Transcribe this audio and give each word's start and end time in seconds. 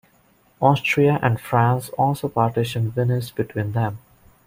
Austria 0.59 1.19
and 1.21 1.39
France 1.39 1.89
also 1.89 2.27
partitioned 2.27 2.93
Venice 2.95 3.29
between 3.29 3.73
them. 3.73 3.99